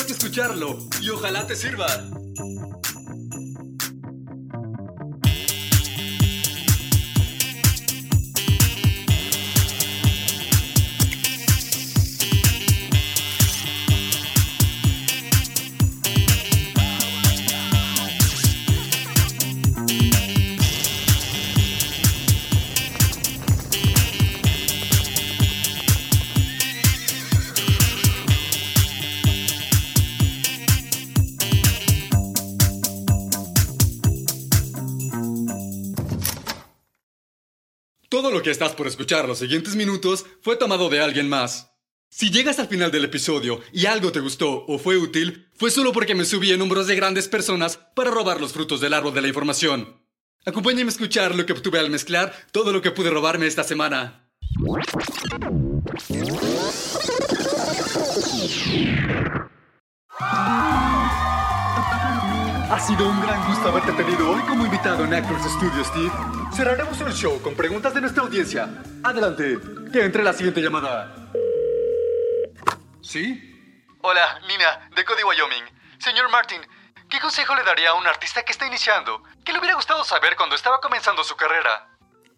Quédate 0.00 0.14
a 0.14 0.16
escucharlo 0.16 0.78
y 1.02 1.10
ojalá 1.10 1.46
te 1.46 1.54
sirva. 1.54 1.86
Todo 38.20 38.32
lo 38.32 38.42
que 38.42 38.50
estás 38.50 38.72
por 38.72 38.86
escuchar 38.86 39.26
los 39.26 39.38
siguientes 39.38 39.76
minutos 39.76 40.26
fue 40.42 40.54
tomado 40.54 40.90
de 40.90 41.00
alguien 41.00 41.26
más. 41.26 41.72
Si 42.10 42.30
llegas 42.30 42.58
al 42.58 42.68
final 42.68 42.90
del 42.90 43.06
episodio 43.06 43.62
y 43.72 43.86
algo 43.86 44.12
te 44.12 44.20
gustó 44.20 44.66
o 44.66 44.78
fue 44.78 44.98
útil, 44.98 45.48
fue 45.54 45.70
solo 45.70 45.90
porque 45.90 46.14
me 46.14 46.26
subí 46.26 46.52
en 46.52 46.60
hombros 46.60 46.86
de 46.86 46.96
grandes 46.96 47.28
personas 47.28 47.78
para 47.96 48.10
robar 48.10 48.38
los 48.38 48.52
frutos 48.52 48.82
del 48.82 48.92
árbol 48.92 49.14
de 49.14 49.22
la 49.22 49.28
información. 49.28 50.02
Acompáñame 50.44 50.84
a 50.84 50.88
escuchar 50.88 51.34
lo 51.34 51.46
que 51.46 51.54
obtuve 51.54 51.78
al 51.78 51.88
mezclar 51.88 52.34
todo 52.52 52.74
lo 52.74 52.82
que 52.82 52.90
pude 52.90 53.08
robarme 53.08 53.46
esta 53.46 53.64
semana. 53.64 54.28
Ha 62.70 62.78
sido 62.78 63.08
un 63.08 63.20
gran 63.20 63.44
gusto 63.48 63.68
haberte 63.68 63.92
tenido 63.94 64.30
hoy 64.30 64.40
como 64.42 64.64
invitado 64.64 65.04
en 65.04 65.12
Actors 65.12 65.42
Studio, 65.42 65.84
Steve. 65.84 66.12
Cerraremos 66.54 67.00
el 67.00 67.12
show 67.12 67.42
con 67.42 67.56
preguntas 67.56 67.92
de 67.92 68.00
nuestra 68.00 68.22
audiencia. 68.22 68.68
Adelante, 69.02 69.58
que 69.92 70.04
entre 70.04 70.22
la 70.22 70.32
siguiente 70.32 70.60
llamada. 70.60 71.12
¿Sí? 73.02 73.76
Hola, 74.02 74.40
Nina, 74.46 74.88
de 74.94 75.04
Cody, 75.04 75.24
Wyoming. 75.24 75.64
Señor 75.98 76.30
Martin, 76.30 76.60
¿qué 77.08 77.18
consejo 77.18 77.56
le 77.56 77.64
daría 77.64 77.90
a 77.90 77.94
un 77.94 78.06
artista 78.06 78.44
que 78.44 78.52
está 78.52 78.68
iniciando? 78.68 79.20
¿Qué 79.44 79.52
le 79.52 79.58
hubiera 79.58 79.74
gustado 79.74 80.04
saber 80.04 80.36
cuando 80.36 80.54
estaba 80.54 80.80
comenzando 80.80 81.24
su 81.24 81.34
carrera? 81.34 81.88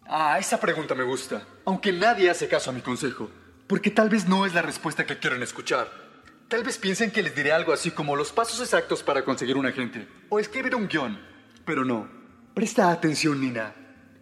Ah, 0.07 0.39
esa 0.39 0.59
pregunta 0.59 0.95
me 0.95 1.03
gusta. 1.03 1.43
Aunque 1.65 1.93
nadie 1.93 2.31
hace 2.31 2.47
caso 2.47 2.71
a 2.71 2.73
mi 2.73 2.81
consejo. 2.81 3.29
Porque 3.67 3.91
tal 3.91 4.09
vez 4.09 4.27
no 4.27 4.47
es 4.47 4.55
la 4.55 4.63
respuesta 4.63 5.05
que 5.05 5.19
quieren 5.19 5.43
escuchar. 5.43 6.02
Tal 6.47 6.63
vez 6.63 6.77
piensen 6.77 7.11
que 7.11 7.23
les 7.23 7.35
diré 7.35 7.51
algo 7.51 7.73
así 7.73 7.91
como 7.91 8.15
los 8.15 8.31
pasos 8.31 8.59
exactos 8.59 9.01
para 9.01 9.23
conseguir 9.25 9.57
un 9.57 9.65
agente 9.65 10.07
o 10.29 10.39
escribir 10.39 10.75
un 10.75 10.87
guion. 10.87 11.19
Pero 11.65 11.83
no. 11.83 12.07
Presta 12.53 12.91
atención, 12.91 13.41
Nina. 13.41 13.73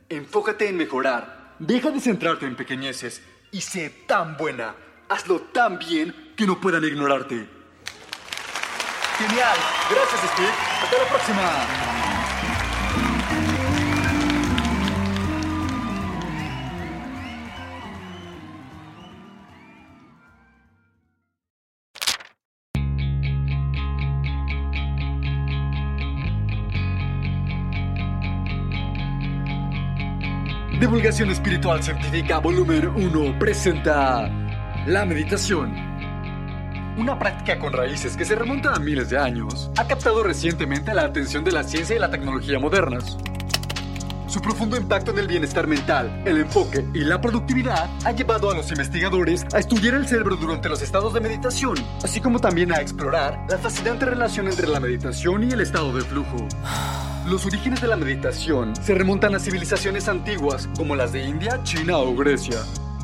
Enfócate 0.08 0.70
en 0.70 0.78
mejorar. 0.78 1.56
Deja 1.60 1.92
de 1.92 2.00
centrarte 2.00 2.46
en 2.46 2.56
pequeñeces 2.56 3.22
y 3.52 3.62
sé 3.62 3.90
tan 4.08 4.38
buena. 4.38 4.76
Hazlo 5.10 5.42
tan 5.54 5.78
bien 5.78 6.34
que 6.38 6.46
no 6.46 6.60
puedan 6.60 6.84
ignorarte. 6.84 7.48
Genial. 9.18 9.58
Gracias, 9.90 10.32
Steve. 10.34 10.50
Hasta 10.82 10.98
la 10.98 11.10
próxima. 11.10 12.11
Divulgación 30.82 31.30
Espiritual 31.30 31.84
Científica 31.84 32.40
Volumen 32.40 32.88
1 32.88 33.38
presenta 33.38 34.28
la 34.88 35.06
meditación. 35.06 35.76
Una 36.98 37.20
práctica 37.20 37.60
con 37.60 37.72
raíces 37.72 38.18
que 38.18 38.26
se 38.26 38.34
remonta 38.34 38.74
a 38.74 38.80
miles 38.80 39.12
de 39.12 39.20
años, 39.20 39.70
ha 39.78 39.88
captado 39.88 40.24
recientemente 40.24 40.92
la 40.96 41.04
atención 41.04 41.44
de 41.44 41.52
la 41.52 41.64
ciencia 41.64 41.96
y 41.96 42.00
la 42.00 42.10
tecnología 42.10 42.58
modernas. 42.58 43.16
Su 44.26 44.42
profundo 44.42 44.76
impacto 44.76 45.12
en 45.12 45.20
el 45.20 45.28
bienestar 45.28 45.68
mental, 45.68 46.24
el 46.26 46.40
enfoque 46.40 46.84
y 46.96 47.02
la 47.02 47.22
productividad 47.22 47.88
ha 48.04 48.12
llevado 48.14 48.50
a 48.50 48.56
los 48.56 48.72
investigadores 48.72 49.46
a 49.54 49.60
estudiar 49.60 49.94
el 49.94 50.08
cerebro 50.08 50.36
durante 50.36 50.68
los 50.68 50.82
estados 50.82 51.14
de 51.14 51.22
meditación, 51.22 51.76
así 52.04 52.20
como 52.20 52.40
también 52.40 52.74
a 52.74 52.82
explorar 52.82 53.46
la 53.48 53.60
fascinante 53.60 54.06
relación 54.06 54.48
entre 54.48 54.68
la 54.68 54.80
meditación 54.80 55.44
y 55.44 55.52
el 55.52 55.62
estado 55.62 55.94
de 55.94 56.02
flujo. 56.02 56.48
Los 57.28 57.46
orígenes 57.46 57.80
de 57.82 57.88
la 57.88 57.96
meditación 57.96 58.76
se 58.76 58.96
remontan 58.96 59.36
a 59.36 59.40
civilizaciones 59.40 60.08
antiguas 60.08 60.68
como 60.76 60.96
las 60.96 61.12
de 61.14 61.24
India, 61.24 61.62
China 61.64 62.00
o 62.00 62.16
Grecia. 62.16 62.58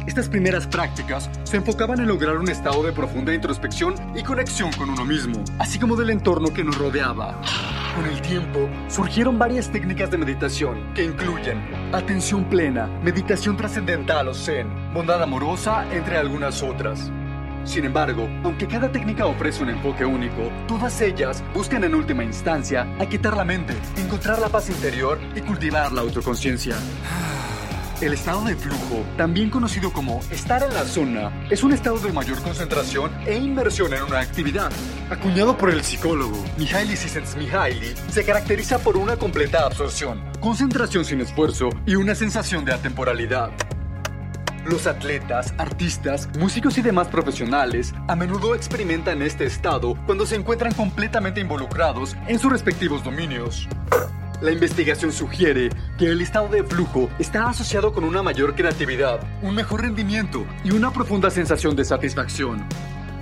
Estas 0.07 0.27
primeras 0.27 0.65
prácticas 0.65 1.29
se 1.43 1.57
enfocaban 1.57 1.99
en 1.99 2.07
lograr 2.07 2.37
un 2.37 2.49
estado 2.49 2.81
de 2.81 2.93
profunda 2.93 3.33
introspección 3.33 3.93
y 4.15 4.23
conexión 4.23 4.71
con 4.73 4.89
uno 4.89 5.05
mismo, 5.05 5.43
así 5.59 5.77
como 5.77 5.95
del 5.95 6.09
entorno 6.09 6.51
que 6.51 6.63
nos 6.63 6.77
rodeaba. 6.77 7.39
Con 7.95 8.05
el 8.05 8.21
tiempo, 8.21 8.67
surgieron 8.89 9.37
varias 9.37 9.71
técnicas 9.71 10.09
de 10.09 10.17
meditación 10.17 10.93
que 10.95 11.03
incluyen 11.03 11.61
atención 11.93 12.45
plena, 12.45 12.87
meditación 13.03 13.55
trascendental 13.55 14.29
o 14.29 14.33
zen, 14.33 14.93
bondad 14.93 15.21
amorosa, 15.21 15.85
entre 15.93 16.17
algunas 16.17 16.63
otras. 16.63 17.11
Sin 17.67 17.83
embargo, 17.83 18.29
aunque 18.45 18.65
cada 18.65 18.89
técnica 18.89 19.25
ofrece 19.25 19.61
un 19.61 19.69
enfoque 19.69 20.05
único, 20.05 20.49
todas 20.67 21.01
ellas 21.01 21.43
buscan 21.53 21.83
en 21.83 21.95
última 21.95 22.23
instancia 22.23 22.87
quitar 23.09 23.35
la 23.35 23.43
mente, 23.43 23.73
encontrar 23.97 24.39
la 24.39 24.47
paz 24.47 24.69
interior 24.69 25.19
y 25.35 25.41
cultivar 25.41 25.91
la 25.91 26.01
autoconciencia. 26.01 26.75
El 27.99 28.13
estado 28.13 28.45
de 28.45 28.55
flujo, 28.55 29.03
también 29.17 29.49
conocido 29.49 29.91
como 29.91 30.21
estar 30.29 30.61
en 30.61 30.73
la 30.73 30.83
zona, 30.85 31.47
es 31.49 31.63
un 31.63 31.73
estado 31.73 31.97
de 31.97 32.13
mayor 32.13 32.39
concentración 32.41 33.11
e 33.25 33.35
inmersión 33.37 33.93
en 33.93 34.03
una 34.03 34.19
actividad. 34.19 34.71
Acuñado 35.09 35.57
por 35.57 35.71
el 35.71 35.83
psicólogo 35.83 36.37
Mihaly 36.57 36.95
Csikszentmihalyi, 36.95 37.95
se 38.09 38.23
caracteriza 38.23 38.77
por 38.77 38.97
una 38.97 39.17
completa 39.17 39.65
absorción, 39.65 40.21
concentración 40.39 41.05
sin 41.05 41.21
esfuerzo 41.21 41.69
y 41.85 41.95
una 41.95 42.13
sensación 42.13 42.65
de 42.65 42.73
atemporalidad. 42.73 43.49
Los 44.69 44.85
atletas, 44.85 45.53
artistas, 45.57 46.27
músicos 46.37 46.77
y 46.77 46.81
demás 46.81 47.07
profesionales 47.07 47.93
a 48.09 48.17
menudo 48.17 48.53
experimentan 48.53 49.21
este 49.21 49.45
estado 49.45 49.95
cuando 50.05 50.25
se 50.25 50.35
encuentran 50.35 50.73
completamente 50.73 51.39
involucrados 51.39 52.17
en 52.27 52.37
sus 52.37 52.51
respectivos 52.51 53.01
dominios. 53.01 53.69
La 54.41 54.51
investigación 54.51 55.13
sugiere 55.13 55.69
que 55.97 56.07
el 56.07 56.19
estado 56.19 56.49
de 56.49 56.63
flujo 56.63 57.09
está 57.17 57.49
asociado 57.49 57.93
con 57.93 58.03
una 58.03 58.21
mayor 58.21 58.55
creatividad, 58.55 59.21
un 59.41 59.55
mejor 59.55 59.83
rendimiento 59.83 60.45
y 60.65 60.71
una 60.71 60.91
profunda 60.91 61.29
sensación 61.29 61.73
de 61.77 61.85
satisfacción. 61.85 62.65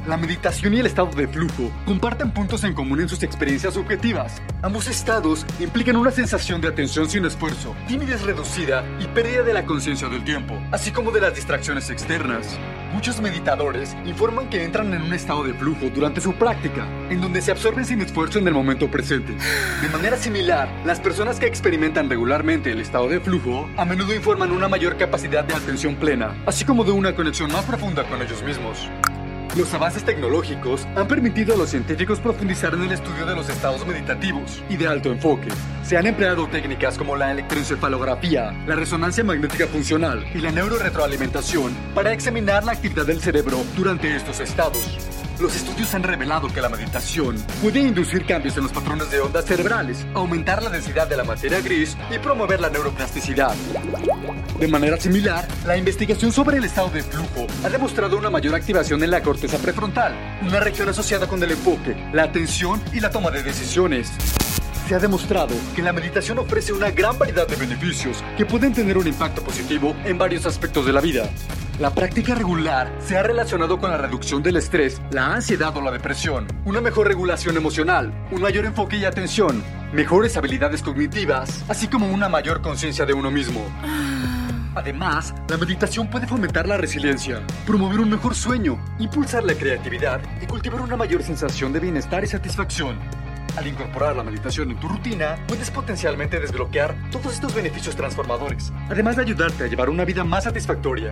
La 0.07 0.17
meditación 0.17 0.75
y 0.75 0.79
el 0.79 0.85
estado 0.85 1.09
de 1.09 1.27
flujo 1.27 1.71
comparten 1.83 2.29
puntos 2.29 2.63
en 2.63 2.75
común 2.75 3.01
en 3.01 3.09
sus 3.09 3.23
experiencias 3.23 3.73
subjetivas. 3.73 4.39
Ambos 4.61 4.87
estados 4.87 5.47
implican 5.59 5.95
una 5.95 6.11
sensación 6.11 6.61
de 6.61 6.67
atención 6.67 7.09
sin 7.09 7.25
esfuerzo, 7.25 7.75
timidez 7.87 8.21
reducida 8.21 8.85
y 8.99 9.07
pérdida 9.07 9.41
de 9.41 9.53
la 9.53 9.65
conciencia 9.65 10.07
del 10.07 10.23
tiempo, 10.23 10.61
así 10.71 10.91
como 10.91 11.09
de 11.09 11.21
las 11.21 11.33
distracciones 11.33 11.89
externas. 11.89 12.59
Muchos 12.93 13.19
meditadores 13.19 13.97
informan 14.05 14.47
que 14.47 14.63
entran 14.63 14.93
en 14.93 15.01
un 15.01 15.13
estado 15.13 15.43
de 15.43 15.55
flujo 15.55 15.89
durante 15.89 16.21
su 16.21 16.33
práctica, 16.35 16.87
en 17.09 17.19
donde 17.19 17.41
se 17.41 17.49
absorben 17.49 17.83
sin 17.83 17.99
esfuerzo 18.01 18.37
en 18.37 18.47
el 18.47 18.53
momento 18.53 18.91
presente. 18.91 19.35
De 19.81 19.89
manera 19.89 20.17
similar, 20.17 20.69
las 20.85 20.99
personas 20.99 21.39
que 21.39 21.47
experimentan 21.47 22.11
regularmente 22.11 22.71
el 22.71 22.79
estado 22.79 23.09
de 23.09 23.21
flujo 23.21 23.67
a 23.75 23.85
menudo 23.85 24.13
informan 24.13 24.51
una 24.51 24.67
mayor 24.67 24.97
capacidad 24.97 25.43
de 25.43 25.55
atención 25.55 25.95
plena, 25.95 26.43
así 26.45 26.63
como 26.63 26.83
de 26.83 26.91
una 26.91 27.15
conexión 27.15 27.51
más 27.51 27.65
profunda 27.65 28.03
con 28.03 28.21
ellos 28.21 28.43
mismos. 28.43 28.87
Los 29.55 29.73
avances 29.73 30.03
tecnológicos 30.03 30.85
han 30.95 31.07
permitido 31.07 31.53
a 31.53 31.57
los 31.57 31.69
científicos 31.69 32.19
profundizar 32.19 32.73
en 32.73 32.83
el 32.83 32.91
estudio 32.91 33.25
de 33.25 33.35
los 33.35 33.49
estados 33.49 33.85
meditativos 33.87 34.61
y 34.69 34.75
de 34.75 34.87
alto 34.87 35.11
enfoque. 35.11 35.47
Se 35.83 35.95
han 35.95 36.07
empleado 36.07 36.47
técnicas 36.47 36.97
como 36.97 37.15
la 37.15 37.31
electroencefalografía, 37.31 38.51
la 38.67 38.75
resonancia 38.75 39.23
magnética 39.23 39.67
funcional 39.67 40.25
y 40.33 40.39
la 40.39 40.51
neuroretroalimentación 40.51 41.73
para 41.93 42.11
examinar 42.11 42.65
la 42.65 42.73
actividad 42.73 43.05
del 43.05 43.21
cerebro 43.21 43.63
durante 43.77 44.13
estos 44.13 44.41
estados. 44.41 45.14
Los 45.39 45.53
estudios 45.55 45.93
han 45.93 46.03
revelado 46.03 46.47
que 46.47 46.61
la 46.61 46.69
meditación 46.69 47.35
puede 47.61 47.79
inducir 47.79 48.25
cambios 48.25 48.55
en 48.55 48.63
los 48.63 48.71
patrones 48.71 49.11
de 49.11 49.19
ondas 49.19 49.45
cerebrales, 49.45 50.05
aumentar 50.13 50.63
la 50.63 50.69
densidad 50.69 51.07
de 51.07 51.17
la 51.17 51.25
materia 51.25 51.59
gris 51.59 51.97
y 52.13 52.19
promover 52.19 52.61
la 52.61 52.69
neuroplasticidad. 52.69 53.53
De 54.59 54.67
manera 54.69 54.97
similar, 54.97 55.45
la 55.65 55.77
investigación 55.77 56.31
sobre 56.31 56.57
el 56.57 56.63
estado 56.63 56.89
de 56.89 57.03
flujo 57.03 57.47
ha 57.65 57.69
demostrado 57.69 58.17
una 58.17 58.29
mayor 58.29 58.55
activación 58.55 59.03
en 59.03 59.11
la 59.11 59.21
corteza 59.21 59.57
prefrontal, 59.57 60.15
una 60.41 60.61
región 60.61 60.87
asociada 60.87 61.27
con 61.27 61.43
el 61.43 61.51
enfoque, 61.51 61.95
la 62.13 62.23
atención 62.23 62.81
y 62.93 63.01
la 63.01 63.09
toma 63.09 63.29
de 63.29 63.43
decisiones. 63.43 64.11
Se 64.87 64.93
ha 64.93 64.99
demostrado 64.99 65.55
que 65.75 65.81
la 65.81 65.91
meditación 65.93 66.37
ofrece 66.37 66.71
una 66.71 66.91
gran 66.91 67.17
variedad 67.17 67.47
de 67.47 67.55
beneficios 67.55 68.23
que 68.37 68.45
pueden 68.45 68.71
tener 68.71 68.99
un 68.99 69.07
impacto 69.07 69.41
positivo 69.41 69.95
en 70.05 70.19
varios 70.19 70.45
aspectos 70.45 70.85
de 70.85 70.93
la 70.93 71.01
vida. 71.01 71.27
La 71.79 71.89
práctica 71.89 72.35
regular 72.35 72.95
se 72.99 73.17
ha 73.17 73.23
relacionado 73.23 73.79
con 73.79 73.89
la 73.89 73.97
reducción 73.97 74.43
del 74.43 74.57
estrés, 74.57 75.01
la 75.09 75.33
ansiedad 75.33 75.75
o 75.75 75.81
la 75.81 75.89
depresión, 75.89 76.45
una 76.65 76.81
mejor 76.81 77.07
regulación 77.07 77.57
emocional, 77.57 78.13
un 78.31 78.43
mayor 78.43 78.65
enfoque 78.65 78.97
y 78.97 79.05
atención, 79.05 79.63
mejores 79.91 80.37
habilidades 80.37 80.83
cognitivas, 80.83 81.65
así 81.67 81.87
como 81.87 82.07
una 82.07 82.29
mayor 82.29 82.61
conciencia 82.61 83.07
de 83.07 83.13
uno 83.13 83.31
mismo. 83.31 83.65
Además, 84.75 85.33
la 85.49 85.57
meditación 85.57 86.11
puede 86.11 86.27
fomentar 86.27 86.67
la 86.67 86.77
resiliencia, 86.77 87.41
promover 87.65 88.01
un 88.01 88.11
mejor 88.11 88.35
sueño, 88.35 88.77
impulsar 88.99 89.45
la 89.45 89.55
creatividad 89.55 90.21
y 90.43 90.45
cultivar 90.45 90.81
una 90.81 90.95
mayor 90.95 91.23
sensación 91.23 91.73
de 91.73 91.79
bienestar 91.79 92.23
y 92.23 92.27
satisfacción. 92.27 92.99
Al 93.57 93.67
incorporar 93.67 94.17
la 94.17 94.23
meditación 94.23 94.71
en 94.71 94.77
tu 94.77 94.89
rutina, 94.89 95.37
puedes 95.47 95.71
potencialmente 95.71 96.39
desbloquear 96.39 96.93
todos 97.09 97.33
estos 97.33 97.55
beneficios 97.55 97.95
transformadores, 97.95 98.73
además 98.89 99.15
de 99.15 99.21
ayudarte 99.21 99.63
a 99.63 99.67
llevar 99.67 99.89
una 99.89 100.03
vida 100.03 100.25
más 100.25 100.43
satisfactoria. 100.43 101.11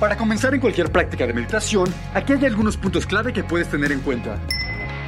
Para 0.00 0.16
comenzar 0.16 0.54
en 0.54 0.60
cualquier 0.60 0.90
práctica 0.90 1.26
de 1.26 1.34
meditación, 1.34 1.92
aquí 2.14 2.32
hay 2.32 2.46
algunos 2.46 2.78
puntos 2.78 3.06
clave 3.06 3.34
que 3.34 3.44
puedes 3.44 3.68
tener 3.68 3.92
en 3.92 4.00
cuenta. 4.00 4.40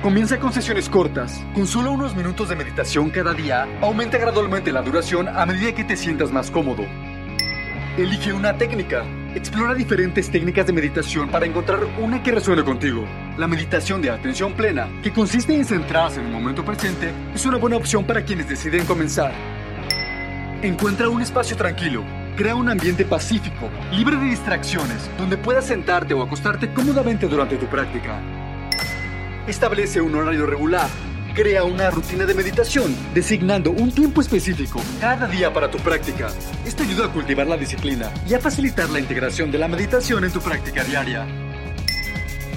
Comienza 0.02 0.38
con 0.38 0.52
sesiones 0.52 0.90
cortas. 0.90 1.42
Con 1.54 1.66
solo 1.66 1.90
unos 1.90 2.14
minutos 2.14 2.50
de 2.50 2.56
meditación 2.56 3.08
cada 3.08 3.32
día, 3.32 3.66
aumenta 3.80 4.18
gradualmente 4.18 4.70
la 4.70 4.82
duración 4.82 5.28
a 5.28 5.46
medida 5.46 5.74
que 5.74 5.84
te 5.84 5.96
sientas 5.96 6.30
más 6.30 6.50
cómodo. 6.50 6.84
Elige 7.96 8.34
una 8.34 8.58
técnica. 8.58 9.04
Explora 9.34 9.74
diferentes 9.74 10.30
técnicas 10.30 10.64
de 10.64 10.72
meditación 10.72 11.28
para 11.28 11.44
encontrar 11.44 11.80
una 11.98 12.22
que 12.22 12.30
resuene 12.30 12.62
contigo. 12.62 13.04
La 13.36 13.48
meditación 13.48 14.00
de 14.00 14.08
atención 14.08 14.52
plena, 14.52 14.88
que 15.02 15.12
consiste 15.12 15.52
en 15.52 15.64
centrarse 15.64 16.20
en 16.20 16.26
el 16.26 16.32
momento 16.32 16.64
presente, 16.64 17.10
es 17.34 17.44
una 17.44 17.56
buena 17.56 17.76
opción 17.76 18.04
para 18.04 18.24
quienes 18.24 18.48
deciden 18.48 18.86
comenzar. 18.86 19.32
Encuentra 20.62 21.08
un 21.08 21.20
espacio 21.20 21.56
tranquilo. 21.56 22.04
Crea 22.36 22.54
un 22.54 22.68
ambiente 22.68 23.04
pacífico, 23.04 23.68
libre 23.90 24.16
de 24.16 24.26
distracciones, 24.26 25.10
donde 25.18 25.36
puedas 25.36 25.66
sentarte 25.66 26.14
o 26.14 26.22
acostarte 26.22 26.72
cómodamente 26.72 27.26
durante 27.26 27.56
tu 27.56 27.66
práctica. 27.66 28.20
Establece 29.48 30.00
un 30.00 30.14
horario 30.14 30.46
regular 30.46 30.88
Crea 31.34 31.64
una 31.64 31.90
rutina 31.90 32.26
de 32.26 32.32
meditación, 32.32 32.94
designando 33.12 33.72
un 33.72 33.90
tiempo 33.90 34.20
específico 34.20 34.80
cada 35.00 35.26
día 35.26 35.52
para 35.52 35.68
tu 35.68 35.78
práctica. 35.78 36.28
Esto 36.64 36.84
ayuda 36.84 37.06
a 37.06 37.12
cultivar 37.12 37.48
la 37.48 37.56
disciplina 37.56 38.12
y 38.28 38.34
a 38.34 38.38
facilitar 38.38 38.88
la 38.90 39.00
integración 39.00 39.50
de 39.50 39.58
la 39.58 39.66
meditación 39.66 40.22
en 40.22 40.30
tu 40.30 40.40
práctica 40.40 40.84
diaria. 40.84 41.26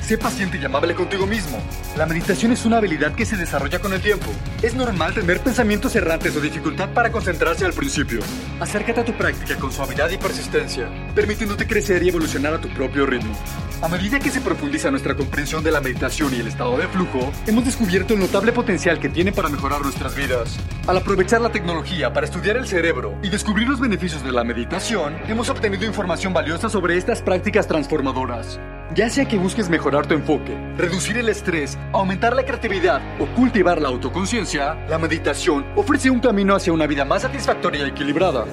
Sé 0.04 0.20
paciente 0.20 0.60
y 0.62 0.64
amable 0.64 0.94
contigo 0.94 1.26
mismo. 1.26 1.58
La 1.98 2.06
meditación 2.06 2.52
es 2.52 2.66
una 2.66 2.78
habilidad 2.78 3.16
que 3.16 3.26
se 3.26 3.36
desarrolla 3.36 3.80
con 3.80 3.94
el 3.94 4.00
tiempo. 4.00 4.28
Es 4.62 4.76
normal 4.76 5.16
tener 5.16 5.40
pensamientos 5.40 5.96
errantes 5.96 6.36
o 6.36 6.40
dificultad 6.40 6.90
para 6.90 7.12
concentrarse 7.12 7.66
al 7.66 7.74
principio. 7.74 8.20
Acércate 8.60 9.02
a 9.02 9.06
tu 9.06 9.14
práctica 9.14 9.56
con 9.56 9.72
suavidad 9.72 10.12
y 10.12 10.18
persistencia, 10.18 10.88
permitiéndote 11.16 11.66
crecer 11.66 12.04
y 12.04 12.10
evolucionar 12.10 12.54
a 12.54 12.62
tu 12.62 12.70
propio 12.70 13.08
ritmo. 13.08 13.36
A 13.80 13.88
medida 13.88 14.20
que 14.20 14.32
se 14.32 14.42
profundiza 14.42 14.90
nuestra 14.90 15.16
comprensión 15.16 15.64
de 15.64 15.72
la 15.72 15.80
meditación 15.80 16.34
y 16.34 16.40
el 16.40 16.48
estado 16.48 16.80
de 16.80 16.88
flujo, 16.88 17.32
hemos 17.46 17.64
descubierto 17.64 18.16
el 18.16 18.20
notable 18.20 18.52
potencial 18.52 19.00
que 19.00 19.08
tiene 19.08 19.32
para 19.32 19.50
mejorar 19.50 19.82
nuestras 19.82 20.16
vidas. 20.16 20.58
Al 20.88 20.98
aprovechar 20.98 21.42
la 21.42 21.52
tecnología 21.52 22.12
para 22.12 22.26
estudiar 22.26 22.58
el 22.58 22.66
cerebro 22.66 23.16
y 23.22 23.30
descubrir 23.30 23.68
los 23.68 23.80
beneficios 23.80 24.24
de 24.24 24.32
la 24.32 24.44
meditación, 24.44 25.16
hemos 25.28 25.50
obtenido 25.50 25.86
información 25.86 26.34
valiosa 26.34 26.70
sobre 26.70 26.98
estas 26.98 27.22
prácticas 27.22 27.68
transformadoras. 27.68 28.60
Ya 28.96 29.12
sea 29.12 29.26
que 29.26 29.38
busques 29.38 29.70
mejorar 29.70 30.08
tu 30.08 30.16
enfoque, 30.16 30.58
reducir 30.76 31.16
el 31.18 31.30
estrés, 31.30 31.78
aumentar 31.94 32.36
la 32.36 32.46
creatividad 32.46 33.00
o 33.20 33.28
cultivar 33.36 33.80
la 33.80 33.90
autoconciencia, 33.90 34.74
la 34.90 34.98
meditación 34.98 35.68
ofrece 35.76 36.10
un 36.10 36.20
camino 36.20 36.56
hacia 36.56 36.74
una 36.74 36.88
vida 36.88 37.06
más 37.06 37.22
satisfactoria 37.22 37.86
y 37.86 37.90
equilibrada. 37.90 38.46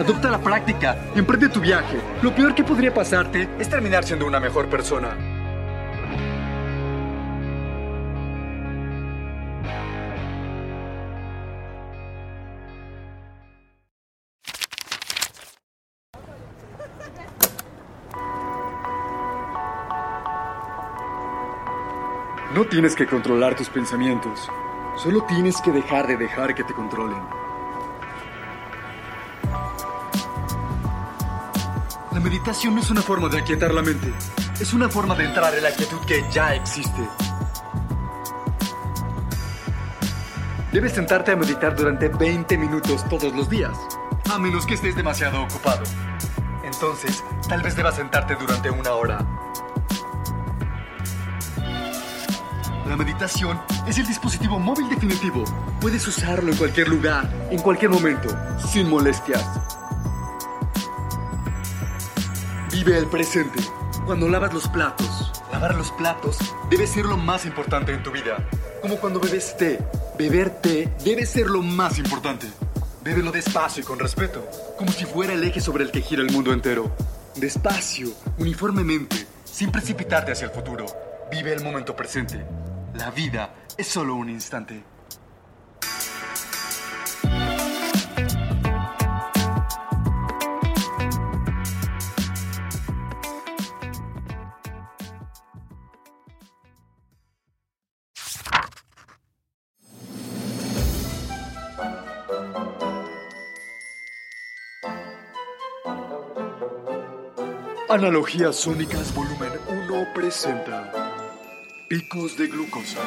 Adopta 0.00 0.30
la 0.30 0.38
práctica, 0.38 0.96
emprende 1.14 1.50
tu 1.50 1.60
viaje. 1.60 2.00
Lo 2.22 2.34
peor 2.34 2.54
que 2.54 2.64
podría 2.64 2.92
pasarte 2.92 3.46
es 3.58 3.68
terminar 3.68 4.02
siendo 4.02 4.26
una 4.26 4.40
mejor 4.40 4.66
persona. 4.70 5.14
No 22.54 22.64
tienes 22.64 22.96
que 22.96 23.06
controlar 23.06 23.54
tus 23.54 23.68
pensamientos, 23.68 24.48
solo 24.96 25.24
tienes 25.24 25.60
que 25.60 25.70
dejar 25.70 26.06
de 26.06 26.16
dejar 26.16 26.54
que 26.54 26.64
te 26.64 26.72
controlen. 26.72 27.39
La 32.20 32.24
meditación 32.24 32.74
no 32.74 32.82
es 32.82 32.90
una 32.90 33.00
forma 33.00 33.30
de 33.30 33.38
aquietar 33.38 33.72
la 33.72 33.80
mente, 33.80 34.12
es 34.60 34.74
una 34.74 34.90
forma 34.90 35.14
de 35.14 35.24
entrar 35.24 35.54
en 35.54 35.62
la 35.62 35.70
quietud 35.70 35.96
que 36.06 36.22
ya 36.30 36.54
existe. 36.54 37.00
Debes 40.70 40.92
sentarte 40.92 41.32
a 41.32 41.36
meditar 41.36 41.74
durante 41.74 42.08
20 42.08 42.58
minutos 42.58 43.08
todos 43.08 43.34
los 43.34 43.48
días, 43.48 43.74
a 44.30 44.38
menos 44.38 44.66
que 44.66 44.74
estés 44.74 44.94
demasiado 44.94 45.44
ocupado. 45.44 45.82
Entonces, 46.62 47.24
tal 47.48 47.62
vez 47.62 47.74
debas 47.74 47.94
sentarte 47.94 48.34
durante 48.34 48.68
una 48.68 48.92
hora. 48.92 49.26
La 52.86 52.96
meditación 52.98 53.58
es 53.88 53.96
el 53.96 54.06
dispositivo 54.06 54.58
móvil 54.58 54.90
definitivo. 54.90 55.42
Puedes 55.80 56.06
usarlo 56.06 56.52
en 56.52 56.58
cualquier 56.58 56.88
lugar, 56.88 57.26
en 57.50 57.62
cualquier 57.62 57.90
momento, 57.90 58.28
sin 58.70 58.90
molestias. 58.90 59.79
Vive 62.82 62.96
el 62.96 63.08
presente. 63.08 63.60
Cuando 64.06 64.26
lavas 64.26 64.54
los 64.54 64.66
platos, 64.66 65.30
lavar 65.52 65.74
los 65.74 65.90
platos 65.90 66.38
debe 66.70 66.86
ser 66.86 67.04
lo 67.04 67.18
más 67.18 67.44
importante 67.44 67.92
en 67.92 68.02
tu 68.02 68.10
vida. 68.10 68.48
Como 68.80 68.96
cuando 68.96 69.20
bebes 69.20 69.54
té. 69.58 69.78
Beber 70.16 70.48
té 70.48 70.90
debe 71.04 71.26
ser 71.26 71.48
lo 71.48 71.60
más 71.60 71.98
importante. 71.98 72.46
Bébelo 73.04 73.32
despacio 73.32 73.82
y 73.82 73.84
con 73.84 73.98
respeto, 73.98 74.48
como 74.78 74.90
si 74.92 75.04
fuera 75.04 75.34
el 75.34 75.44
eje 75.44 75.60
sobre 75.60 75.84
el 75.84 75.90
que 75.90 76.00
gira 76.00 76.22
el 76.22 76.32
mundo 76.32 76.54
entero. 76.54 76.90
Despacio, 77.36 78.08
uniformemente, 78.38 79.26
sin 79.44 79.70
precipitarte 79.70 80.32
hacia 80.32 80.46
el 80.46 80.52
futuro. 80.52 80.86
Vive 81.30 81.52
el 81.52 81.62
momento 81.62 81.94
presente. 81.94 82.42
La 82.94 83.10
vida 83.10 83.56
es 83.76 83.88
solo 83.88 84.14
un 84.14 84.30
instante. 84.30 84.82
Analogías 107.90 108.54
Sónicas 108.54 109.12
Volumen 109.12 109.50
1 109.66 110.06
presenta 110.14 110.92
Picos 111.88 112.36
de 112.36 112.46
glucosa. 112.46 113.00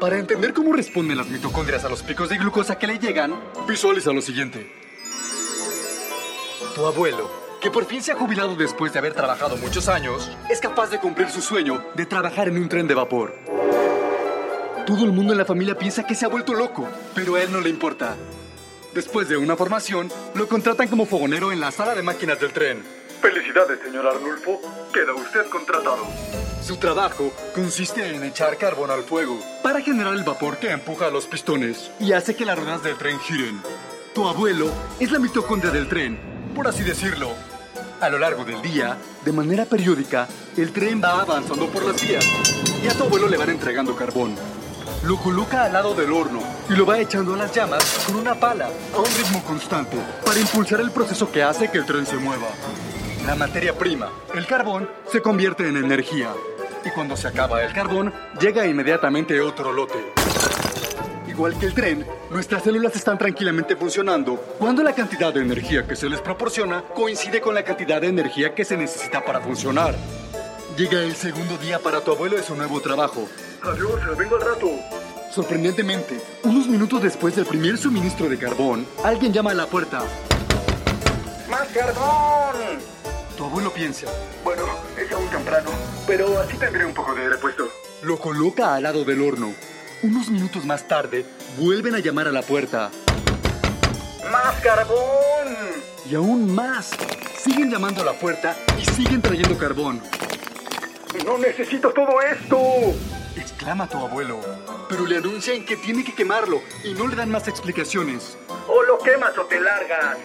Para 0.00 0.18
entender 0.18 0.52
cómo 0.52 0.72
responden 0.72 1.16
las 1.16 1.28
mitocondrias 1.28 1.84
a 1.84 1.88
los 1.88 2.02
picos 2.02 2.28
de 2.28 2.38
glucosa 2.38 2.76
que 2.76 2.88
le 2.88 2.98
llegan, 2.98 3.38
visualiza 3.68 4.12
lo 4.12 4.20
siguiente. 4.20 4.68
Tu 6.74 6.84
abuelo, 6.84 7.30
que 7.60 7.70
por 7.70 7.84
fin 7.84 8.02
se 8.02 8.10
ha 8.10 8.16
jubilado 8.16 8.56
después 8.56 8.92
de 8.92 8.98
haber 8.98 9.14
trabajado 9.14 9.56
muchos 9.56 9.88
años, 9.88 10.28
es 10.50 10.58
capaz 10.58 10.90
de 10.90 10.98
cumplir 10.98 11.30
su 11.30 11.40
sueño 11.40 11.84
de 11.94 12.04
trabajar 12.04 12.48
en 12.48 12.58
un 12.58 12.68
tren 12.68 12.88
de 12.88 12.94
vapor. 12.94 13.32
Todo 14.84 15.04
el 15.04 15.12
mundo 15.12 15.34
en 15.34 15.38
la 15.38 15.44
familia 15.44 15.78
piensa 15.78 16.04
que 16.04 16.16
se 16.16 16.24
ha 16.24 16.28
vuelto 16.28 16.52
loco, 16.52 16.88
pero 17.14 17.36
a 17.36 17.42
él 17.42 17.52
no 17.52 17.60
le 17.60 17.70
importa. 17.70 18.16
Después 18.94 19.28
de 19.28 19.36
una 19.36 19.56
formación, 19.56 20.10
lo 20.34 20.48
contratan 20.48 20.88
como 20.88 21.06
fogonero 21.06 21.52
en 21.52 21.60
la 21.60 21.70
sala 21.70 21.94
de 21.94 22.02
máquinas 22.02 22.40
del 22.40 22.52
tren. 22.52 22.82
Felicidades, 23.20 23.78
señor 23.84 24.06
Arnulfo. 24.06 24.60
Queda 24.92 25.14
usted 25.14 25.46
contratado. 25.50 26.06
Su 26.62 26.76
trabajo 26.76 27.32
consiste 27.54 28.14
en 28.14 28.22
echar 28.24 28.56
carbón 28.56 28.90
al 28.90 29.02
fuego 29.02 29.38
para 29.62 29.80
generar 29.80 30.14
el 30.14 30.24
vapor 30.24 30.58
que 30.58 30.70
empuja 30.70 31.06
a 31.06 31.10
los 31.10 31.26
pistones 31.26 31.90
y 32.00 32.12
hace 32.12 32.34
que 32.34 32.44
las 32.44 32.58
ruedas 32.58 32.82
del 32.82 32.96
tren 32.96 33.18
giren. 33.20 33.60
Tu 34.14 34.26
abuelo 34.26 34.70
es 34.98 35.10
la 35.10 35.18
mitocondria 35.18 35.70
del 35.70 35.88
tren, 35.88 36.18
por 36.54 36.66
así 36.66 36.82
decirlo. 36.82 37.32
A 38.00 38.08
lo 38.08 38.18
largo 38.18 38.44
del 38.44 38.62
día, 38.62 38.96
De 39.24 39.32
manera 39.32 39.64
periódica, 39.66 40.28
el 40.56 40.72
tren 40.72 41.02
va 41.02 41.20
avanzando 41.20 41.66
por 41.66 41.84
las 41.84 42.00
vías 42.00 42.24
y 42.82 42.88
a 42.88 42.94
tu 42.94 43.04
abuelo 43.04 43.28
le 43.28 43.36
van 43.36 43.50
entregando 43.50 43.94
carbón. 43.94 44.34
Lo 45.04 45.16
coloca 45.16 45.64
al 45.64 45.72
lado 45.72 45.94
del 45.94 46.12
horno 46.12 46.40
y 46.68 46.74
lo 46.74 46.84
va 46.84 46.98
echando 46.98 47.34
a 47.34 47.36
las 47.36 47.54
llamas 47.54 48.04
con 48.06 48.16
una 48.16 48.34
pala 48.34 48.68
a 48.94 48.98
un 48.98 49.06
ritmo 49.06 49.42
constante 49.44 49.96
para 50.24 50.38
impulsar 50.38 50.80
el 50.80 50.90
proceso 50.90 51.30
que 51.30 51.42
hace 51.42 51.70
que 51.70 51.78
el 51.78 51.86
tren 51.86 52.04
se 52.04 52.16
mueva. 52.16 52.48
La 53.26 53.34
materia 53.34 53.76
prima, 53.76 54.10
el 54.34 54.46
carbón, 54.46 54.88
se 55.10 55.20
convierte 55.20 55.66
en 55.66 55.76
energía. 55.76 56.32
Y 56.84 56.90
cuando 56.90 57.16
se 57.16 57.28
acaba 57.28 57.62
el 57.62 57.72
carbón, 57.72 58.12
llega 58.40 58.66
inmediatamente 58.66 59.40
otro 59.40 59.72
lote. 59.72 59.98
Igual 61.26 61.58
que 61.58 61.66
el 61.66 61.74
tren, 61.74 62.06
nuestras 62.30 62.62
células 62.62 62.96
están 62.96 63.18
tranquilamente 63.18 63.76
funcionando 63.76 64.36
cuando 64.58 64.82
la 64.82 64.94
cantidad 64.94 65.32
de 65.32 65.40
energía 65.40 65.86
que 65.86 65.96
se 65.96 66.08
les 66.08 66.20
proporciona 66.20 66.82
coincide 66.94 67.40
con 67.40 67.54
la 67.54 67.64
cantidad 67.64 68.00
de 68.00 68.08
energía 68.08 68.54
que 68.54 68.64
se 68.64 68.76
necesita 68.76 69.24
para 69.24 69.40
funcionar. 69.40 69.94
Llega 70.76 71.02
el 71.02 71.14
segundo 71.14 71.56
día 71.58 71.78
para 71.78 72.00
tu 72.00 72.12
abuelo 72.12 72.36
de 72.36 72.42
su 72.42 72.54
nuevo 72.54 72.80
trabajo. 72.80 73.28
Adiós, 73.62 74.16
vengo 74.16 74.36
al 74.36 74.42
rato. 74.42 74.70
Sorprendentemente, 75.38 76.20
unos 76.42 76.66
minutos 76.66 77.00
después 77.00 77.36
del 77.36 77.46
primer 77.46 77.78
suministro 77.78 78.28
de 78.28 78.36
carbón, 78.36 78.84
alguien 79.04 79.32
llama 79.32 79.52
a 79.52 79.54
la 79.54 79.68
puerta. 79.68 80.02
¡Más 81.48 81.68
carbón! 81.68 82.80
Tu 83.36 83.44
abuelo 83.44 83.72
piensa. 83.72 84.08
Bueno, 84.42 84.64
es 85.00 85.12
aún 85.12 85.28
temprano, 85.28 85.70
pero 86.08 86.40
así 86.40 86.56
tendré 86.56 86.84
un 86.84 86.92
poco 86.92 87.14
de 87.14 87.28
repuesto. 87.28 87.68
Lo 88.02 88.18
coloca 88.18 88.74
al 88.74 88.82
lado 88.82 89.04
del 89.04 89.22
horno. 89.22 89.54
Unos 90.02 90.28
minutos 90.28 90.64
más 90.64 90.88
tarde, 90.88 91.24
vuelven 91.56 91.94
a 91.94 92.00
llamar 92.00 92.26
a 92.26 92.32
la 92.32 92.42
puerta. 92.42 92.90
¡Más 94.32 94.56
carbón! 94.60 95.54
Y 96.10 96.16
aún 96.16 96.52
más. 96.52 96.90
Siguen 97.40 97.70
llamando 97.70 98.02
a 98.02 98.06
la 98.06 98.14
puerta 98.14 98.56
y 98.76 98.84
siguen 98.84 99.22
trayendo 99.22 99.56
carbón. 99.56 100.02
¡No 101.24 101.38
necesito 101.38 101.92
todo 101.92 102.20
esto! 102.22 102.58
Exclama 103.36 103.88
tu 103.88 103.98
abuelo. 103.98 104.40
Pero 104.88 105.06
le 105.06 105.18
anuncian 105.18 105.64
que 105.64 105.76
tiene 105.76 106.04
que 106.04 106.14
quemarlo 106.14 106.62
y 106.84 106.94
no 106.94 107.06
le 107.06 107.16
dan 107.16 107.30
más 107.30 107.46
explicaciones. 107.48 108.38
O 108.68 108.82
lo 108.82 108.98
quemas 108.98 109.36
o 109.36 109.44
te 109.44 109.60
largas. 109.60 110.18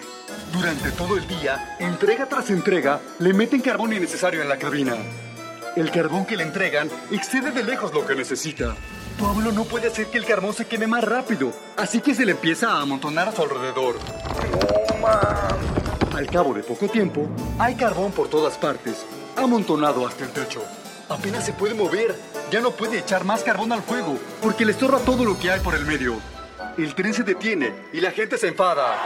Durante 0.52 0.90
todo 0.92 1.16
el 1.16 1.26
día, 1.26 1.76
entrega 1.78 2.26
tras 2.26 2.50
entrega, 2.50 3.00
le 3.18 3.34
meten 3.34 3.60
carbón 3.60 3.92
innecesario 3.92 4.40
en 4.40 4.48
la 4.48 4.58
cabina. 4.58 4.96
El 5.76 5.90
carbón 5.90 6.24
que 6.24 6.36
le 6.36 6.44
entregan 6.44 6.88
excede 7.10 7.50
de 7.50 7.64
lejos 7.64 7.92
lo 7.92 8.06
que 8.06 8.14
necesita. 8.14 8.74
Tu 9.18 9.26
abuelo 9.26 9.52
no 9.52 9.64
puede 9.64 9.88
hacer 9.88 10.06
que 10.06 10.18
el 10.18 10.24
carbón 10.24 10.54
se 10.54 10.66
queme 10.66 10.86
más 10.86 11.04
rápido, 11.04 11.52
así 11.76 12.00
que 12.00 12.14
se 12.14 12.24
le 12.24 12.32
empieza 12.32 12.70
a 12.70 12.80
amontonar 12.80 13.28
a 13.28 13.32
su 13.32 13.42
alrededor. 13.42 13.96
¡No, 14.90 14.98
más! 14.98 16.14
Al 16.14 16.26
cabo 16.28 16.54
de 16.54 16.62
poco 16.62 16.88
tiempo, 16.88 17.28
hay 17.58 17.74
carbón 17.74 18.12
por 18.12 18.28
todas 18.28 18.56
partes, 18.56 19.04
amontonado 19.36 20.06
hasta 20.06 20.24
el 20.24 20.30
techo. 20.30 20.62
Apenas 21.08 21.44
se 21.44 21.52
puede 21.52 21.74
mover, 21.74 22.16
ya 22.54 22.60
no 22.60 22.70
puede 22.70 23.00
echar 23.00 23.24
más 23.24 23.42
carbón 23.42 23.72
al 23.72 23.82
fuego, 23.82 24.16
porque 24.40 24.64
le 24.64 24.70
estorba 24.70 25.00
todo 25.00 25.24
lo 25.24 25.36
que 25.36 25.50
hay 25.50 25.58
por 25.58 25.74
el 25.74 25.84
medio. 25.84 26.20
El 26.78 26.94
tren 26.94 27.12
se 27.12 27.24
detiene 27.24 27.74
y 27.92 28.00
la 28.00 28.12
gente 28.12 28.38
se 28.38 28.46
enfada. 28.46 28.96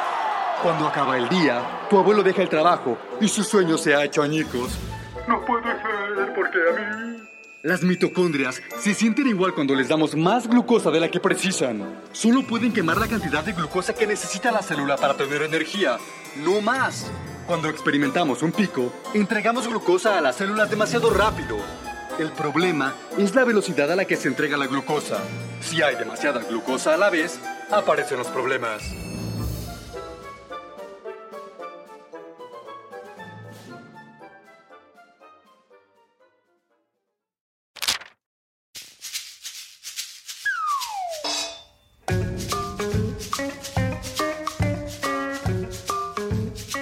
Cuando 0.63 0.87
acaba 0.87 1.17
el 1.17 1.31
día, 1.31 1.87
tu 1.89 1.99
abuelo 1.99 2.23
deja 2.23 2.43
el 2.43 2.51
trabajo 2.51 2.99
y 3.23 3.29
su 3.29 3.43
sueño 3.43 3.79
se 3.79 3.95
ha 3.95 4.05
hecho 4.05 4.23
añicos. 4.23 4.79
No 5.27 5.43
puede 5.47 5.65
ser, 5.65 6.35
porque 6.35 6.59
a 6.59 6.79
mí... 6.79 7.23
Las 7.63 7.83
mitocondrias 7.83 8.61
se 8.79 8.93
sienten 8.93 9.29
igual 9.29 9.55
cuando 9.55 9.75
les 9.75 9.89
damos 9.89 10.15
más 10.15 10.47
glucosa 10.47 10.91
de 10.91 11.01
la 11.01 11.11
que 11.11 11.19
precisan. 11.19 12.03
Solo 12.13 12.43
pueden 12.47 12.75
quemar 12.75 12.99
la 12.99 13.09
cantidad 13.09 13.43
de 13.43 13.55
glucosa 13.55 13.95
que 13.95 14.07
necesita 14.07 14.53
la 14.53 14.61
célula 14.61 14.99
para 14.99 15.15
tener 15.15 15.41
energía, 15.41 15.97
no 16.37 16.61
más. 16.61 17.11
Cuando 17.47 17.71
experimentamos 17.71 18.43
un 18.43 18.53
pico, 18.53 18.93
entregamos 19.15 19.67
glucosa 19.67 20.19
a 20.19 20.21
las 20.21 20.37
células 20.37 20.69
demasiado 20.69 21.09
rápido. 21.09 21.57
El 22.19 22.33
problema 22.33 22.97
es 23.17 23.37
la 23.37 23.45
velocidad 23.45 23.93
a 23.93 23.95
la 23.95 24.05
que 24.05 24.17
se 24.17 24.27
entrega 24.27 24.57
la 24.57 24.67
glucosa. 24.67 25.19
Si 25.61 25.81
hay 25.83 25.95
demasiada 25.95 26.41
glucosa 26.41 26.95
a 26.95 26.97
la 26.97 27.11
vez, 27.11 27.39
aparecen 27.71 28.19
los 28.19 28.27
problemas. 28.27 28.83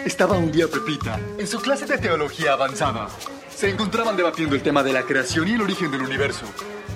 Estaba 0.07 0.39
un 0.39 0.51
día 0.51 0.67
Pepita 0.67 1.21
en 1.37 1.47
su 1.47 1.61
clase 1.61 1.85
de 1.85 1.99
teología 1.99 2.55
avanzada. 2.55 3.09
Se 3.57 3.71
encontraban 3.71 4.19
debatiendo 4.19 4.55
el 4.55 4.63
tema 4.63 4.83
de 4.83 4.93
la 4.93 5.05
creación 5.05 5.49
y 5.49 5.55
el 5.55 5.63
origen 5.63 5.91
del 5.91 6.03
universo. 6.03 6.45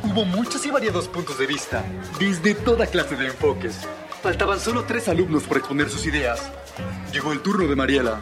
Hubo 0.02 0.26
muchos 0.26 0.66
y 0.66 0.70
variados 0.70 1.08
puntos 1.08 1.38
de 1.38 1.46
vista, 1.46 1.82
desde 2.18 2.54
toda 2.54 2.86
clase 2.86 3.16
de 3.16 3.28
enfoques. 3.28 3.78
Faltaban 4.22 4.60
solo 4.60 4.84
tres 4.84 5.08
alumnos 5.08 5.44
por 5.44 5.56
exponer 5.56 5.88
sus 5.88 6.04
ideas. 6.04 6.52
Llegó 7.14 7.32
el 7.32 7.40
turno 7.40 7.66
de 7.66 7.74
Mariela. 7.74 8.20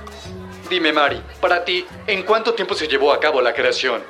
Dime, 0.71 0.93
Mari, 0.93 1.21
para 1.41 1.65
ti, 1.65 1.85
¿en 2.07 2.23
cuánto 2.23 2.55
tiempo 2.55 2.77
se 2.77 2.87
llevó 2.87 3.13
a 3.13 3.19
cabo 3.19 3.43
la 3.43 3.53
creación? 3.53 4.05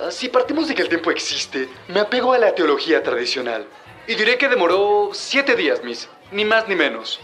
Ah, 0.00 0.10
Si 0.10 0.30
partimos 0.30 0.66
de 0.66 0.74
que 0.74 0.80
el 0.80 0.88
tiempo 0.88 1.10
existe, 1.10 1.68
me 1.88 2.00
apego 2.00 2.32
a 2.32 2.38
la 2.38 2.54
teología 2.54 3.02
tradicional. 3.02 3.66
Y 4.06 4.14
diré 4.14 4.38
que 4.38 4.48
demoró 4.48 5.10
siete 5.12 5.54
días, 5.54 5.84
Miss. 5.84 6.08
Ni 6.32 6.46
más 6.46 6.66
ni 6.66 6.76
menos. 6.76 7.20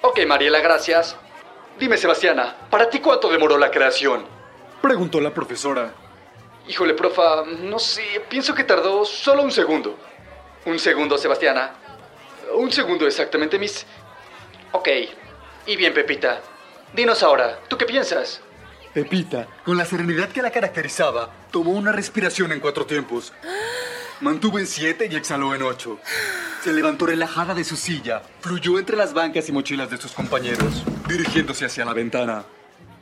Ok, 0.00 0.20
Mariela, 0.26 0.60
gracias. 0.60 1.14
Dime, 1.78 1.98
Sebastiana, 1.98 2.56
¿para 2.70 2.88
ti 2.88 3.00
cuánto 3.00 3.28
demoró 3.28 3.58
la 3.58 3.70
creación? 3.70 4.37
Preguntó 4.82 5.20
la 5.20 5.34
profesora. 5.34 5.92
Híjole, 6.68 6.94
profa, 6.94 7.44
no 7.44 7.78
sé, 7.78 8.22
pienso 8.28 8.54
que 8.54 8.64
tardó 8.64 9.04
solo 9.04 9.42
un 9.42 9.50
segundo. 9.50 9.98
Un 10.66 10.78
segundo, 10.78 11.16
Sebastiana. 11.16 11.72
Un 12.54 12.70
segundo 12.70 13.06
exactamente, 13.06 13.58
Miss. 13.58 13.86
Ok. 14.72 14.88
Y 15.66 15.76
bien, 15.76 15.94
Pepita. 15.94 16.40
Dinos 16.94 17.22
ahora, 17.22 17.58
¿tú 17.68 17.76
qué 17.76 17.84
piensas? 17.84 18.40
Pepita, 18.92 19.46
con 19.64 19.76
la 19.76 19.84
serenidad 19.84 20.30
que 20.30 20.42
la 20.42 20.50
caracterizaba, 20.50 21.30
tomó 21.50 21.72
una 21.72 21.92
respiración 21.92 22.52
en 22.52 22.60
cuatro 22.60 22.86
tiempos. 22.86 23.32
Mantuvo 24.20 24.58
en 24.58 24.66
siete 24.66 25.08
y 25.10 25.16
exhaló 25.16 25.54
en 25.54 25.62
ocho. 25.62 25.98
Se 26.62 26.72
levantó 26.72 27.06
relajada 27.06 27.54
de 27.54 27.64
su 27.64 27.76
silla, 27.76 28.22
fluyó 28.40 28.78
entre 28.78 28.96
las 28.96 29.14
bancas 29.14 29.48
y 29.48 29.52
mochilas 29.52 29.90
de 29.90 29.98
sus 29.98 30.12
compañeros, 30.12 30.82
dirigiéndose 31.06 31.66
hacia 31.66 31.84
la 31.84 31.92
ventana. 31.92 32.44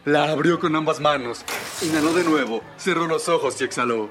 La 0.06 0.30
abrió 0.30 0.60
con 0.60 0.76
ambas 0.76 1.00
manos, 1.00 1.44
inhaló 1.82 2.12
de 2.12 2.22
nuevo, 2.22 2.62
cerró 2.76 3.08
los 3.08 3.28
ojos 3.28 3.60
y 3.60 3.64
exhaló. 3.64 4.08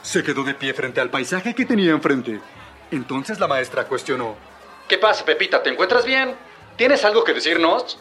Se 0.00 0.22
quedó 0.22 0.42
de 0.42 0.54
pie 0.54 0.72
frente 0.72 1.02
al 1.02 1.10
paisaje 1.10 1.54
que 1.54 1.66
tenía 1.66 1.90
enfrente. 1.90 2.40
Entonces 2.90 3.38
la 3.38 3.46
maestra 3.46 3.86
cuestionó. 3.86 4.36
¿Qué 4.88 4.96
pasa, 4.96 5.26
Pepita? 5.26 5.62
¿Te 5.62 5.68
encuentras 5.68 6.06
bien? 6.06 6.34
¿Tienes 6.78 7.04
algo 7.04 7.24
que 7.24 7.34
decirnos? 7.34 7.98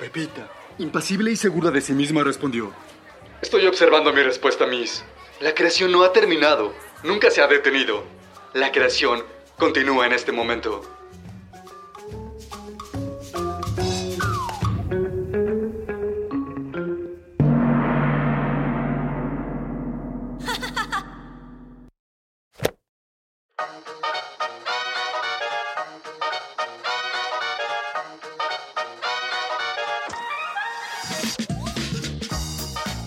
Pepita, 0.00 0.48
impasible 0.78 1.30
y 1.30 1.36
segura 1.36 1.70
de 1.70 1.80
sí 1.80 1.92
misma, 1.92 2.24
respondió. 2.24 2.72
Estoy 3.40 3.64
observando 3.68 4.12
mi 4.12 4.24
respuesta, 4.24 4.66
Miss. 4.66 5.04
La 5.38 5.54
creación 5.54 5.92
no 5.92 6.02
ha 6.02 6.12
terminado. 6.12 6.72
Nunca 7.04 7.30
se 7.30 7.40
ha 7.40 7.46
detenido. 7.46 8.02
La 8.52 8.72
creación 8.72 9.22
continúa 9.56 10.06
en 10.06 10.12
este 10.12 10.32
momento. 10.32 10.82